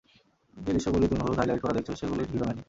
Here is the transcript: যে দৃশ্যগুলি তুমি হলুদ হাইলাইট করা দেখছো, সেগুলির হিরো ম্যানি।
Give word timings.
যে 0.57 0.71
দৃশ্যগুলি 0.73 1.05
তুমি 1.07 1.21
হলুদ 1.21 1.37
হাইলাইট 1.37 1.59
করা 1.61 1.73
দেখছো, 1.73 1.93
সেগুলির 1.95 2.27
হিরো 2.31 2.45
ম্যানি। 2.45 2.59